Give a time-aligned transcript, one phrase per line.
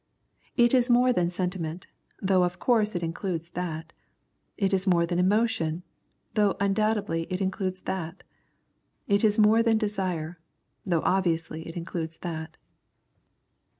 [0.57, 1.85] It is more than sentiment,
[2.19, 3.93] though of course it includes that;
[4.57, 5.83] it is more than emotion,
[6.33, 8.23] though undoubtedly it includes that;
[9.05, 10.39] it is more than desire,
[10.87, 12.57] though obviously it includes that.